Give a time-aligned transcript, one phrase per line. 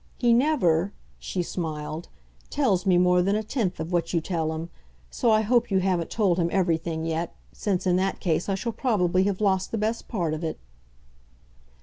[0.17, 2.07] He never," she smiled,
[2.49, 4.71] "tells me more than a tenth of what you tell him;
[5.11, 8.71] so I hope you haven't told him everything yet, since in that case I shall
[8.73, 10.57] probably have lost the best part of it."